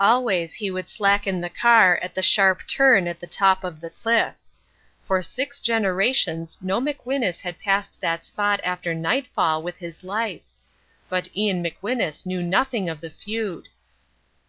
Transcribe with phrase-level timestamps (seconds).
[0.00, 3.88] Always he would slacken the car at the sharp turn at the top of the
[3.88, 4.34] cliff.
[5.06, 10.42] For six generations no McWhinus had passed that spot after nightfall with his life.
[11.08, 13.68] But Ian McWhinus knew nothing of the feud.